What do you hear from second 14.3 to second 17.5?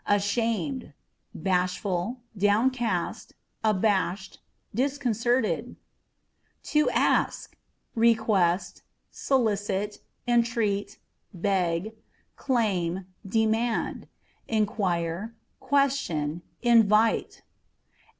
inquire, question; invite.